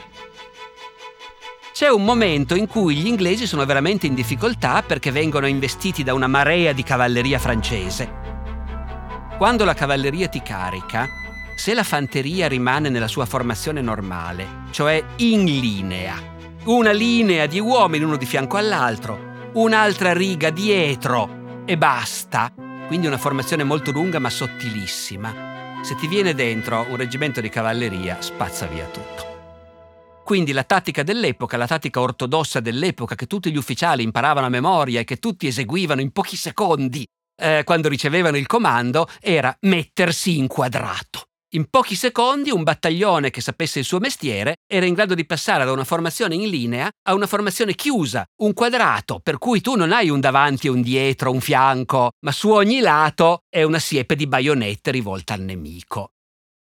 C'è 1.73 1.89
un 1.89 2.05
momento 2.05 2.55
in 2.55 2.69
cui 2.69 2.95
gli 2.95 3.09
inglesi 3.09 3.49
sono 3.49 3.67
veramente 3.67 4.07
in 4.07 4.15
difficoltà 4.15 4.83
perché 4.83 5.11
vengono 5.11 5.49
investiti 5.49 6.05
da 6.05 6.15
una 6.15 6.29
marea 6.29 6.73
di 6.73 6.85
cavalleria 6.85 7.41
francese. 7.41 8.34
Quando 9.37 9.65
la 9.65 9.75
cavalleria 9.75 10.29
ti 10.29 10.41
carica, 10.43 11.09
se 11.57 11.75
la 11.75 11.83
fanteria 11.83 12.47
rimane 12.47 12.89
nella 12.89 13.09
sua 13.09 13.27
formazione 13.27 13.81
normale, 13.81 14.47
cioè 14.71 15.03
in 15.17 15.45
linea, 15.45 16.15
una 16.67 16.93
linea 16.93 17.47
di 17.47 17.59
uomini 17.59 18.05
uno 18.05 18.17
di 18.17 18.27
fianco 18.27 18.59
all'altro, 18.59 19.51
un'altra 19.55 20.13
riga 20.13 20.51
dietro 20.51 21.63
e 21.65 21.77
basta. 21.77 22.53
Quindi 22.87 23.09
una 23.09 23.19
formazione 23.19 23.65
molto 23.65 23.91
lunga 23.91 24.21
ma 24.21 24.31
sottilissima. 24.31 25.81
Se 25.83 25.97
ti 25.97 26.07
viene 26.07 26.33
dentro 26.35 26.87
un 26.89 26.97
reggimento 26.97 27.41
di 27.41 27.49
cavalleria, 27.49 28.19
spazza 28.21 28.67
via 28.67 28.87
tutto. 28.87 29.33
Quindi 30.25 30.53
la 30.53 30.63
tattica 30.63 31.03
dell'epoca, 31.03 31.57
la 31.57 31.67
tattica 31.67 32.01
ortodossa 32.01 32.61
dell'epoca 32.61 33.17
che 33.17 33.27
tutti 33.27 33.51
gli 33.51 33.57
ufficiali 33.57 34.05
imparavano 34.05 34.47
a 34.47 34.51
memoria 34.51 35.01
e 35.01 35.05
che 35.05 35.17
tutti 35.17 35.49
eseguivano 35.49 36.01
in 36.01 36.13
pochi 36.13 36.37
secondi 36.37 37.05
eh, 37.37 37.63
quando 37.65 37.89
ricevevano 37.89 38.37
il 38.37 38.47
comando, 38.47 39.09
era 39.21 39.55
mettersi 39.61 40.39
in 40.39 40.47
quadrato. 40.47 41.29
In 41.55 41.67
pochi 41.71 41.95
secondi 41.95 42.51
un 42.51 42.65
battaglione 42.65 43.31
che 43.31 43.41
sapesse 43.41 43.79
il 43.79 43.85
suo 43.85 44.01
mestiere 44.01 44.57
era 44.67 44.87
in 44.87 44.95
grado 44.95 45.15
di 45.15 45.25
passare 45.25 45.65
da 45.65 45.71
una 45.71 45.85
formazione 45.85 46.35
in 46.35 46.49
linea 46.49 46.89
a 47.07 47.15
una 47.15 47.29
formazione 47.29 47.77
chiusa, 47.77 48.25
un 48.43 48.53
quadrato, 48.55 49.21
per 49.23 49.39
cui 49.39 49.61
tu 49.61 49.77
non 49.77 49.93
hai 49.93 50.09
un 50.09 50.19
davanti, 50.19 50.67
un 50.67 50.83
dietro, 50.83 51.31
un 51.31 51.41
fianco, 51.41 52.11
ma 52.25 52.33
su 52.33 52.51
ogni 52.51 52.81
lato 52.81 53.43
è 53.49 53.63
una 53.63 53.79
siepe 53.79 54.17
di 54.17 54.27
baionette 54.27 54.91
rivolta 54.91 55.35
al 55.35 55.43
nemico. 55.43 56.09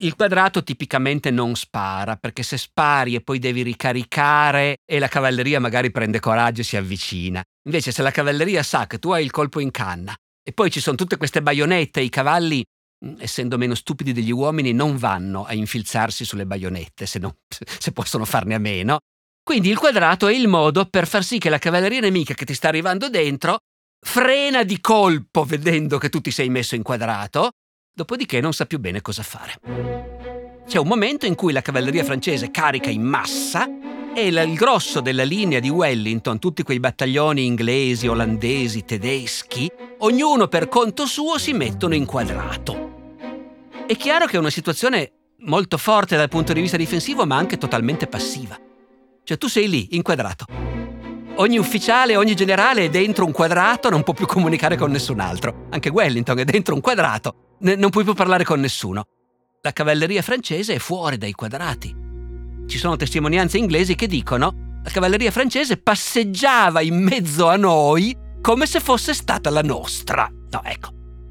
Il 0.04 0.16
quadrato 0.16 0.64
tipicamente 0.64 1.32
non 1.32 1.56
spara, 1.56 2.16
perché 2.16 2.44
se 2.44 2.58
spari 2.58 3.16
e 3.16 3.22
poi 3.22 3.40
devi 3.40 3.64
ricaricare 3.64 4.78
e 4.86 5.00
la 5.00 5.08
cavalleria 5.08 5.60
magari 5.60 5.90
prende 5.90 6.20
coraggio 6.20 6.62
e 6.62 6.66
si 6.66 6.78
avvicina. 6.78 7.42
Invece 7.68 7.92
se 7.92 8.04
la 8.04 8.12
cavalleria 8.12 8.62
sa 8.62 8.86
che 8.86 9.00
tu 9.00 9.10
hai 9.10 9.24
il 9.24 9.32
colpo 9.32 9.60
in 9.60 9.72
canna 9.72 10.16
e 10.48 10.54
poi 10.54 10.70
ci 10.70 10.80
sono 10.80 10.96
tutte 10.96 11.18
queste 11.18 11.42
baionette, 11.42 12.02
i 12.02 12.10
cavalli 12.10 12.64
Mm, 13.04 13.16
essendo 13.20 13.58
meno 13.58 13.76
stupidi 13.76 14.14
degli 14.14 14.32
uomini, 14.32 14.72
non 14.72 14.96
vanno 14.96 15.44
a 15.44 15.54
infilzarsi 15.54 16.24
sulle 16.24 16.46
baionette 16.46 17.06
se, 17.06 17.20
non, 17.20 17.34
se 17.48 17.92
possono 17.92 18.26
farne 18.26 18.56
a 18.56 18.60
meno. 18.60 19.00
Quindi 19.44 19.70
il 19.70 19.78
quadrato 19.78 20.28
è 20.28 20.34
il 20.34 20.48
modo 20.48 20.86
per 20.86 21.08
far 21.08 21.24
sì 21.24 21.38
che 21.38 21.50
la 21.50 21.60
cavalleria 21.60 22.00
nemica 22.00 22.34
che 22.34 22.46
ti 22.46 22.54
sta 22.54 22.68
arrivando 22.68 23.10
dentro 23.10 23.60
frena 24.04 24.64
di 24.64 24.80
colpo 24.82 25.44
vedendo 25.44 25.98
che 25.98 26.10
tu 26.10 26.22
ti 26.22 26.32
sei 26.32 26.50
messo 26.50 26.76
in 26.76 26.84
quadrato, 26.84 27.52
dopodiché 27.94 28.40
non 28.40 28.54
sa 28.54 28.66
più 28.66 28.80
bene 28.80 29.02
cosa 29.02 29.24
fare. 29.24 29.60
C'è 30.66 30.80
un 30.80 30.88
momento 30.88 31.28
in 31.28 31.36
cui 31.36 31.54
la 31.54 31.62
cavalleria 31.62 32.04
francese 32.04 32.50
carica 32.50 32.90
in 32.90 33.04
massa 33.04 33.68
e 34.16 34.28
il 34.28 34.54
grosso 34.56 35.02
della 35.02 35.24
linea 35.24 35.60
di 35.60 35.70
Wellington, 35.70 36.40
tutti 36.40 36.64
quei 36.64 36.80
battaglioni 36.80 37.46
inglesi, 37.46 38.08
olandesi, 38.08 38.84
tedeschi, 38.84 39.70
ognuno 40.00 40.48
per 40.48 40.68
conto 40.68 41.06
suo 41.06 41.38
si 41.38 41.54
mettono 41.54 41.96
in 41.96 42.06
quadrato. 42.06 42.94
È 43.88 43.96
chiaro 43.96 44.26
che 44.26 44.36
è 44.36 44.40
una 44.40 44.50
situazione 44.50 45.12
molto 45.40 45.78
forte 45.78 46.18
dal 46.18 46.30
punto 46.30 46.54
di 46.54 46.62
vista 46.62 46.78
difensivo, 46.78 47.26
ma 47.26 47.38
anche 47.38 47.58
totalmente 47.58 48.08
passiva. 48.08 48.60
Cioè 49.24 49.38
tu 49.38 49.48
sei 49.48 49.70
lì, 49.70 49.96
inquadrato. 49.96 50.46
Ogni 51.36 51.58
ufficiale, 51.58 52.16
ogni 52.16 52.36
generale 52.36 52.86
è 52.86 52.90
dentro 52.90 53.26
un 53.26 53.32
quadrato, 53.32 53.90
non 53.90 54.04
può 54.04 54.14
più 54.14 54.26
comunicare 54.26 54.78
con 54.78 54.92
nessun 54.92 55.20
altro. 55.20 55.68
Anche 55.70 55.90
Wellington 55.90 56.40
è 56.40 56.46
dentro 56.46 56.74
un 56.74 56.82
quadrato, 56.82 57.58
non 57.60 57.90
puoi 57.90 58.04
più 58.04 58.14
parlare 58.14 58.44
con 58.44 58.60
nessuno. 58.60 59.06
La 59.62 59.74
cavalleria 59.74 60.22
francese 60.22 60.76
è 60.76 60.80
fuori 60.80 61.18
dai 61.18 61.34
quadrati. 61.34 61.94
Ci 62.68 62.78
sono 62.78 62.96
testimonianze 62.96 63.58
inglesi 63.58 63.96
che 63.96 64.08
dicono 64.08 64.80
la 64.84 64.90
cavalleria 64.90 65.32
francese 65.32 65.78
passeggiava 65.78 66.82
in 66.82 67.04
mezzo 67.04 67.48
a 67.48 67.56
noi 67.56 68.16
come 68.46 68.68
se 68.68 68.80
fosse 68.80 69.16
stata 69.16 69.50
la 69.50 69.64
nostra. 69.64 70.30
No, 70.52 70.62
ecco. 70.64 70.90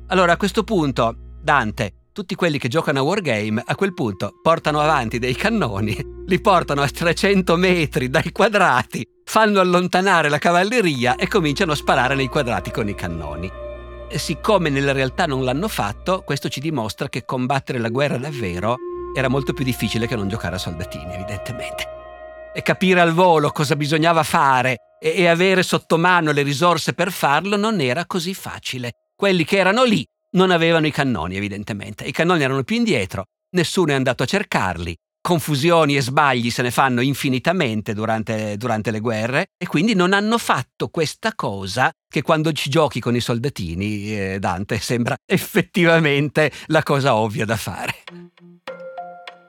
Allora 0.08 0.32
a 0.32 0.36
questo 0.36 0.64
punto, 0.64 1.14
Dante, 1.40 2.08
tutti 2.12 2.34
quelli 2.34 2.58
che 2.58 2.66
giocano 2.66 2.98
a 2.98 3.02
Wargame 3.02 3.62
a 3.64 3.76
quel 3.76 3.94
punto 3.94 4.32
portano 4.42 4.80
avanti 4.80 5.20
dei 5.20 5.36
cannoni, 5.36 5.96
li 6.26 6.40
portano 6.40 6.82
a 6.82 6.88
300 6.88 7.54
metri 7.54 8.10
dai 8.10 8.32
quadrati, 8.32 9.06
fanno 9.22 9.60
allontanare 9.60 10.28
la 10.28 10.38
cavalleria 10.38 11.14
e 11.14 11.28
cominciano 11.28 11.70
a 11.70 11.76
sparare 11.76 12.16
nei 12.16 12.26
quadrati 12.26 12.72
con 12.72 12.88
i 12.88 12.96
cannoni. 12.96 13.48
E 14.08 14.18
siccome 14.18 14.68
nella 14.68 14.90
realtà 14.90 15.26
non 15.26 15.44
l'hanno 15.44 15.68
fatto, 15.68 16.22
questo 16.22 16.48
ci 16.48 16.58
dimostra 16.58 17.08
che 17.08 17.24
combattere 17.24 17.78
la 17.78 17.90
guerra 17.90 18.18
davvero 18.18 18.74
era 19.16 19.28
molto 19.28 19.52
più 19.52 19.64
difficile 19.64 20.08
che 20.08 20.16
non 20.16 20.26
giocare 20.26 20.56
a 20.56 20.58
soldatini, 20.58 21.14
evidentemente. 21.14 21.84
E 22.52 22.60
capire 22.62 23.00
al 23.00 23.12
volo 23.12 23.50
cosa 23.50 23.76
bisognava 23.76 24.24
fare 24.24 24.78
e, 25.04 25.12
e 25.16 25.26
avere 25.26 25.62
sotto 25.62 25.98
mano 25.98 26.32
le 26.32 26.42
risorse 26.42 26.94
per 26.94 27.12
farlo 27.12 27.58
non 27.58 27.78
era 27.80 28.06
così 28.06 28.32
facile. 28.32 28.92
Quelli 29.14 29.44
che 29.44 29.58
erano 29.58 29.84
lì 29.84 30.02
non 30.32 30.50
avevano 30.50 30.86
i 30.86 30.90
cannoni, 30.90 31.36
evidentemente. 31.36 32.04
I 32.04 32.12
cannoni 32.12 32.42
erano 32.42 32.62
più 32.62 32.76
indietro, 32.76 33.26
nessuno 33.50 33.92
è 33.92 33.94
andato 33.94 34.22
a 34.22 34.26
cercarli. 34.26 34.96
Confusioni 35.20 35.96
e 35.96 36.02
sbagli 36.02 36.50
se 36.50 36.60
ne 36.62 36.70
fanno 36.70 37.00
infinitamente 37.00 37.94
durante, 37.94 38.56
durante 38.58 38.90
le 38.90 39.00
guerre 39.00 39.46
e 39.56 39.66
quindi 39.66 39.94
non 39.94 40.12
hanno 40.12 40.36
fatto 40.36 40.88
questa 40.88 41.34
cosa 41.34 41.90
che 42.06 42.20
quando 42.20 42.52
ci 42.52 42.68
giochi 42.68 43.00
con 43.00 43.16
i 43.16 43.20
soldatini, 43.20 44.18
eh, 44.18 44.38
Dante, 44.38 44.78
sembra 44.80 45.16
effettivamente 45.24 46.50
la 46.66 46.82
cosa 46.82 47.14
ovvia 47.14 47.46
da 47.46 47.56
fare. 47.56 47.94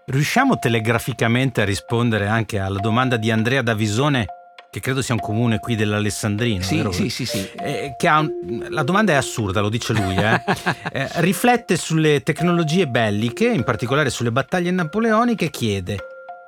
Riusciamo 0.06 0.60
telegraficamente 0.60 1.62
a 1.62 1.66
rispondere 1.66 2.28
anche 2.28 2.60
alla 2.60 2.80
domanda 2.80 3.18
di 3.18 3.32
Andrea 3.32 3.62
Davisone 3.62 4.28
che 4.76 4.82
credo 4.82 5.02
sia 5.02 5.14
un 5.14 5.22
comune 5.22 5.60
qui 5.60 5.78
dell'Alessandrino. 5.78 6.62
Sì, 6.62 6.76
vero? 6.76 6.92
sì, 6.92 7.10
sì. 7.10 7.26
sì. 7.26 7.50
Eh, 7.56 7.96
un... 8.02 8.68
la 8.72 8.84
domanda 8.84 9.14
è 9.14 9.16
assurda, 9.16 9.62
lo 9.62 9.70
dice 9.70 9.94
lui. 9.94 10.16
Eh? 10.18 10.42
eh, 10.92 11.08
riflette 11.22 11.78
sulle 11.78 12.24
tecnologie 12.24 12.86
belliche, 12.86 13.48
in 13.48 13.64
particolare 13.64 14.10
sulle 14.10 14.34
battaglie 14.34 14.72
napoleoniche, 14.72 15.46
e 15.46 15.50
chiede 15.50 15.98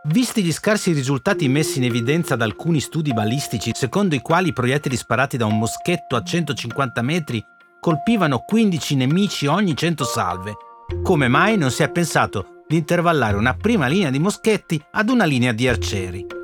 Visti 0.04 0.44
gli 0.44 0.52
scarsi 0.52 0.92
risultati 0.92 1.48
messi 1.48 1.78
in 1.78 1.86
evidenza 1.86 2.36
da 2.36 2.44
alcuni 2.44 2.82
studi 2.82 3.14
balistici, 3.14 3.72
secondo 3.74 4.14
i 4.14 4.20
quali 4.20 4.50
i 4.50 4.54
proiettili 4.54 4.98
sparati 4.98 5.38
da 5.38 5.46
un 5.46 5.58
moschetto 5.58 6.18
a 6.18 6.24
150 6.24 7.02
metri 7.02 7.44
colpivano 7.80 8.40
15 8.40 8.96
nemici 8.96 9.46
ogni 9.48 9.76
100 9.76 10.04
salve, 10.04 10.54
come 11.02 11.30
mai 11.30 11.58
non 11.58 11.72
si 11.72 11.84
è 11.84 11.90
pensato 11.90 12.64
di 12.68 12.76
intervallare 12.76 13.38
una 13.38 13.54
prima 13.54 13.88
linea 13.88 14.10
di 14.10 14.20
moschetti 14.20 14.82
ad 14.92 15.10
una 15.10 15.26
linea 15.26 15.54
di 15.54 15.68
arcieri? 15.68 16.37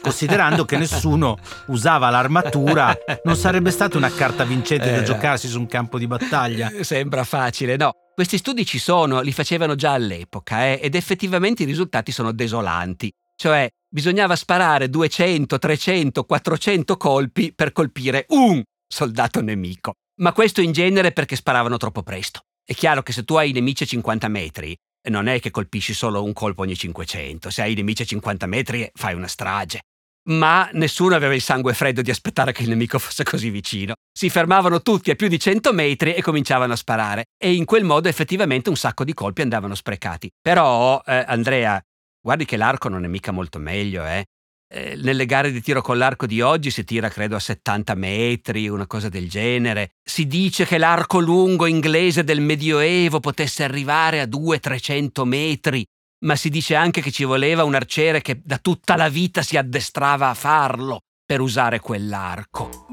Considerando 0.00 0.64
che 0.64 0.76
nessuno 0.76 1.38
usava 1.66 2.10
l'armatura, 2.10 2.96
non 3.24 3.36
sarebbe 3.36 3.70
stata 3.70 3.96
una 3.96 4.10
carta 4.10 4.44
vincente 4.44 4.90
da 4.90 4.98
eh. 4.98 5.04
giocarsi 5.04 5.48
su 5.48 5.58
un 5.58 5.66
campo 5.66 5.98
di 5.98 6.06
battaglia. 6.06 6.70
Eh, 6.70 6.84
sembra 6.84 7.24
facile, 7.24 7.76
no. 7.76 7.92
Questi 8.14 8.38
studi 8.38 8.66
ci 8.66 8.78
sono, 8.78 9.20
li 9.20 9.32
facevano 9.32 9.74
già 9.74 9.92
all'epoca, 9.92 10.66
eh, 10.66 10.80
ed 10.82 10.94
effettivamente 10.94 11.62
i 11.62 11.66
risultati 11.66 12.10
sono 12.10 12.32
desolanti. 12.32 13.10
Cioè, 13.36 13.68
bisognava 13.88 14.34
sparare 14.34 14.90
200, 14.90 15.58
300, 15.58 16.24
400 16.24 16.96
colpi 16.96 17.52
per 17.54 17.72
colpire 17.72 18.26
un 18.30 18.62
soldato 18.86 19.40
nemico. 19.40 19.92
ma 20.20 20.32
questo 20.32 20.60
in 20.60 20.72
genere 20.72 21.12
perché 21.12 21.36
sparavano 21.36 21.76
troppo 21.76 22.02
presto. 22.02 22.40
È 22.64 22.74
chiaro 22.74 23.02
che 23.02 23.12
se 23.12 23.22
tu 23.22 23.34
hai 23.36 23.50
i 23.50 23.52
nemici 23.52 23.84
a 23.84 23.86
50 23.86 24.26
metri, 24.26 24.76
non 25.08 25.26
è 25.26 25.40
che 25.40 25.50
colpisci 25.50 25.94
solo 25.94 26.22
un 26.22 26.32
colpo 26.32 26.62
ogni 26.62 26.76
500, 26.76 27.50
se 27.50 27.62
hai 27.62 27.72
i 27.72 27.74
nemici 27.74 28.02
a 28.02 28.06
50 28.06 28.46
metri 28.46 28.90
fai 28.94 29.14
una 29.14 29.28
strage. 29.28 29.80
Ma 30.28 30.68
nessuno 30.72 31.14
aveva 31.14 31.34
il 31.34 31.40
sangue 31.40 31.72
freddo 31.72 32.02
di 32.02 32.10
aspettare 32.10 32.52
che 32.52 32.62
il 32.62 32.68
nemico 32.68 32.98
fosse 32.98 33.24
così 33.24 33.50
vicino. 33.50 33.94
Si 34.12 34.28
fermavano 34.28 34.82
tutti 34.82 35.10
a 35.10 35.14
più 35.14 35.28
di 35.28 35.38
100 35.38 35.72
metri 35.72 36.14
e 36.14 36.22
cominciavano 36.22 36.74
a 36.74 36.76
sparare. 36.76 37.24
E 37.36 37.54
in 37.54 37.64
quel 37.64 37.84
modo 37.84 38.08
effettivamente 38.08 38.68
un 38.68 38.76
sacco 38.76 39.04
di 39.04 39.14
colpi 39.14 39.42
andavano 39.42 39.74
sprecati. 39.74 40.28
Però, 40.40 41.00
eh, 41.06 41.24
Andrea, 41.26 41.80
guardi 42.20 42.44
che 42.44 42.56
l'arco 42.56 42.88
non 42.88 43.04
è 43.04 43.08
mica 43.08 43.32
molto 43.32 43.58
meglio, 43.58 44.04
eh? 44.04 44.24
Eh, 44.70 44.96
nelle 44.96 45.24
gare 45.24 45.50
di 45.50 45.62
tiro 45.62 45.80
con 45.80 45.96
l'arco 45.96 46.26
di 46.26 46.42
oggi 46.42 46.70
si 46.70 46.84
tira 46.84 47.08
credo 47.08 47.36
a 47.36 47.40
70 47.40 47.94
metri, 47.94 48.68
una 48.68 48.86
cosa 48.86 49.08
del 49.08 49.30
genere. 49.30 49.92
Si 50.04 50.26
dice 50.26 50.66
che 50.66 50.76
l'arco 50.76 51.20
lungo 51.20 51.64
inglese 51.64 52.22
del 52.22 52.42
Medioevo 52.42 53.18
potesse 53.18 53.64
arrivare 53.64 54.20
a 54.20 54.26
200-300 54.26 55.24
metri, 55.24 55.86
ma 56.20 56.36
si 56.36 56.48
dice 56.48 56.74
anche 56.74 57.00
che 57.00 57.10
ci 57.10 57.24
voleva 57.24 57.64
un 57.64 57.74
arciere 57.74 58.20
che 58.20 58.40
da 58.42 58.58
tutta 58.58 58.96
la 58.96 59.08
vita 59.08 59.42
si 59.42 59.56
addestrava 59.56 60.28
a 60.28 60.34
farlo 60.34 61.00
per 61.24 61.40
usare 61.40 61.80
quell'arco. 61.80 62.86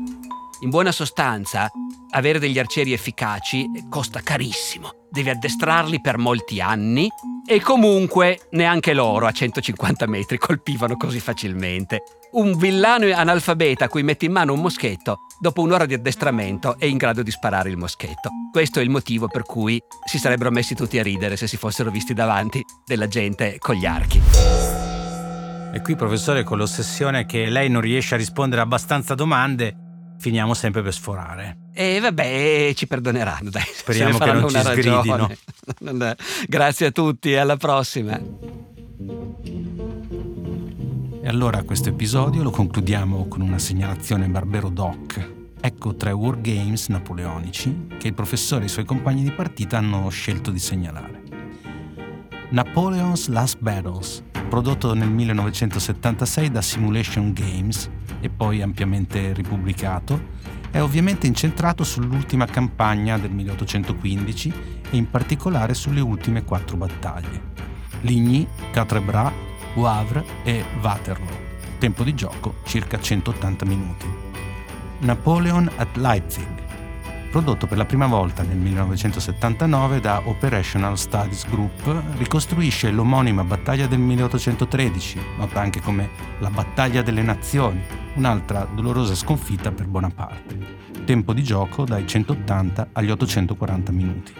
In 0.61 0.69
buona 0.69 0.91
sostanza, 0.91 1.69
avere 2.11 2.39
degli 2.39 2.59
arcieri 2.59 2.93
efficaci 2.93 3.67
costa 3.89 4.21
carissimo. 4.21 5.07
Devi 5.09 5.29
addestrarli 5.29 6.01
per 6.01 6.17
molti 6.17 6.61
anni 6.61 7.09
e 7.47 7.61
comunque 7.61 8.47
neanche 8.51 8.93
loro 8.93 9.27
a 9.27 9.31
150 9.31 10.07
metri 10.07 10.37
colpivano 10.37 10.97
così 10.97 11.19
facilmente. 11.19 12.01
Un 12.31 12.57
villano 12.57 13.05
analfabeta 13.13 13.85
a 13.85 13.87
cui 13.87 14.03
metti 14.03 14.25
in 14.25 14.31
mano 14.31 14.53
un 14.53 14.61
moschetto, 14.61 15.19
dopo 15.39 15.61
un'ora 15.61 15.85
di 15.85 15.93
addestramento 15.93 16.77
è 16.77 16.85
in 16.85 16.97
grado 16.97 17.23
di 17.23 17.31
sparare 17.31 17.69
il 17.69 17.77
moschetto. 17.77 18.29
Questo 18.51 18.79
è 18.79 18.83
il 18.83 18.89
motivo 18.89 19.27
per 19.27 19.43
cui 19.43 19.79
si 20.05 20.17
sarebbero 20.17 20.51
messi 20.51 20.75
tutti 20.75 20.97
a 20.99 21.03
ridere 21.03 21.37
se 21.37 21.47
si 21.47 21.55
fossero 21.55 21.91
visti 21.91 22.13
davanti 22.13 22.63
della 22.85 23.07
gente 23.07 23.57
con 23.59 23.75
gli 23.75 23.85
archi. 23.85 24.21
E 25.71 25.81
qui, 25.81 25.95
professore, 25.95 26.43
con 26.43 26.57
l'ossessione 26.57 27.25
che 27.25 27.49
lei 27.49 27.69
non 27.69 27.81
riesce 27.81 28.15
a 28.15 28.17
rispondere 28.17 28.61
abbastanza 28.61 29.13
domande, 29.13 29.84
finiamo 30.17 30.53
sempre 30.53 30.81
per 30.81 30.93
sforare. 30.93 31.57
E 31.73 31.99
vabbè, 31.99 32.71
ci 32.75 32.87
perdoneranno, 32.87 33.49
dai. 33.49 33.63
Speriamo 33.73 34.17
che 34.17 34.31
non 34.31 34.49
ci 34.49 34.59
sgridino. 34.59 35.29
Grazie 36.47 36.87
a 36.87 36.91
tutti 36.91 37.31
e 37.31 37.37
alla 37.37 37.57
prossima. 37.57 38.19
E 41.21 41.27
allora 41.27 41.63
questo 41.63 41.89
episodio 41.89 42.43
lo 42.43 42.51
concludiamo 42.51 43.27
con 43.27 43.41
una 43.41 43.57
segnalazione 43.57 44.27
Barbero 44.27 44.69
Doc. 44.69 45.33
Ecco 45.59 45.95
tre 45.95 46.11
wargames 46.11 46.89
napoleonici 46.89 47.87
che 47.97 48.09
il 48.09 48.13
professore 48.13 48.63
e 48.63 48.65
i 48.65 48.69
suoi 48.69 48.85
compagni 48.85 49.23
di 49.23 49.31
partita 49.31 49.79
hanno 49.79 50.07
scelto 50.09 50.51
di 50.51 50.59
segnalare. 50.59 51.23
Napoleon's 52.51 53.27
Last 53.29 53.57
Battles, 53.59 54.23
prodotto 54.47 54.93
nel 54.93 55.09
1976 55.09 56.51
da 56.51 56.61
Simulation 56.61 57.33
Games 57.33 57.89
e 58.25 58.29
poi 58.29 58.61
ampiamente 58.61 59.33
ripubblicato, 59.33 60.33
è 60.71 60.81
ovviamente 60.81 61.27
incentrato 61.27 61.83
sull'ultima 61.83 62.45
campagna 62.45 63.17
del 63.17 63.31
1815 63.31 64.53
e 64.89 64.97
in 64.97 65.09
particolare 65.09 65.73
sulle 65.73 66.01
ultime 66.01 66.43
quattro 66.43 66.75
battaglie. 66.75 67.53
Ligny, 68.01 68.47
Quatre-Bras, 68.71 69.31
Wavre 69.75 70.25
e 70.43 70.63
Waterloo. 70.81 71.43
Tempo 71.77 72.03
di 72.03 72.15
gioco 72.15 72.55
circa 72.65 72.99
180 72.99 73.65
minuti. 73.65 74.05
Napoleon 74.99 75.69
at 75.75 75.95
Leipzig, 75.97 76.47
prodotto 77.29 77.67
per 77.67 77.77
la 77.77 77.85
prima 77.85 78.07
volta 78.07 78.41
nel 78.41 78.57
1979 78.57 79.99
da 79.99 80.21
Operational 80.25 80.97
Studies 80.97 81.47
Group, 81.47 82.17
ricostruisce 82.17 82.89
l'omonima 82.89 83.43
battaglia 83.43 83.85
del 83.87 83.99
1813, 83.99 85.19
nota 85.37 85.59
anche 85.61 85.79
come 85.81 86.09
la 86.39 86.49
battaglia 86.49 87.01
delle 87.01 87.21
nazioni, 87.21 88.04
un'altra 88.15 88.67
dolorosa 88.73 89.15
sconfitta 89.15 89.71
per 89.71 89.87
Bonaparte. 89.87 90.83
Tempo 91.05 91.33
di 91.33 91.43
gioco 91.43 91.85
dai 91.85 92.05
180 92.07 92.89
agli 92.93 93.11
840 93.11 93.91
minuti. 93.91 94.33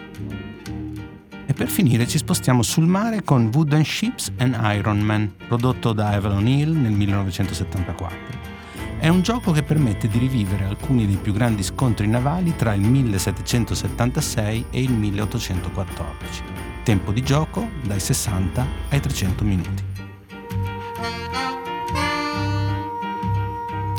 E 1.48 1.52
per 1.52 1.68
finire 1.68 2.08
ci 2.08 2.18
spostiamo 2.18 2.62
sul 2.62 2.86
mare 2.86 3.22
con 3.22 3.50
Wooden 3.52 3.84
Ships 3.84 4.32
and 4.38 4.58
Iron 4.74 4.98
Man, 4.98 5.32
prodotto 5.46 5.92
da 5.92 6.08
Avalon 6.08 6.48
Hill 6.48 6.72
nel 6.76 6.92
1974. 6.92 8.54
È 8.98 9.08
un 9.08 9.20
gioco 9.20 9.52
che 9.52 9.62
permette 9.62 10.08
di 10.08 10.18
rivivere 10.18 10.64
alcuni 10.64 11.06
dei 11.06 11.16
più 11.16 11.32
grandi 11.32 11.62
scontri 11.62 12.08
navali 12.08 12.56
tra 12.56 12.74
il 12.74 12.80
1776 12.80 14.66
e 14.70 14.82
il 14.82 14.92
1814. 14.92 16.42
Tempo 16.82 17.12
di 17.12 17.22
gioco 17.22 17.68
dai 17.84 18.00
60 18.00 18.66
ai 18.88 19.00
300 19.00 19.44
minuti. 19.44 19.84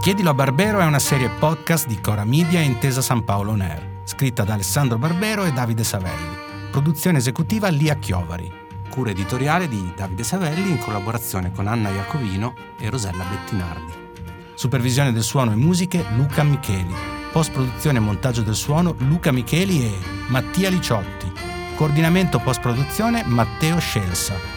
Chiedilo 0.07 0.29
a 0.29 0.33
Barbero 0.33 0.79
è 0.79 0.85
una 0.85 0.99
serie 0.99 1.27
podcast 1.27 1.85
di 1.85 1.99
Cora 1.99 2.23
Media 2.23 2.61
e 2.61 2.63
Intesa 2.63 3.01
San 3.01 3.25
Paolo 3.25 3.51
On 3.51 3.99
scritta 4.05 4.45
da 4.45 4.53
Alessandro 4.53 4.97
Barbero 4.97 5.43
e 5.43 5.51
Davide 5.51 5.83
Savelli. 5.83 6.37
Produzione 6.71 7.17
esecutiva 7.17 7.67
Lia 7.67 7.95
Chiovari. 7.95 8.49
Cura 8.89 9.09
editoriale 9.09 9.67
di 9.67 9.91
Davide 9.93 10.23
Savelli 10.23 10.69
in 10.69 10.77
collaborazione 10.77 11.51
con 11.51 11.67
Anna 11.67 11.89
Iacovino 11.89 12.53
e 12.79 12.89
Rosella 12.89 13.25
Bettinardi. 13.25 13.91
Supervisione 14.53 15.11
del 15.11 15.23
suono 15.23 15.51
e 15.51 15.55
musiche 15.55 16.05
Luca 16.15 16.41
Micheli. 16.43 16.95
Post 17.33 17.51
produzione 17.51 17.97
e 17.97 18.01
montaggio 18.01 18.43
del 18.43 18.55
suono 18.55 18.95
Luca 18.99 19.33
Micheli 19.33 19.83
e 19.83 19.97
Mattia 20.29 20.69
Liciotti. 20.69 21.29
Coordinamento 21.75 22.39
post 22.39 22.61
produzione 22.61 23.23
Matteo 23.25 23.77
Scelsa. 23.79 24.56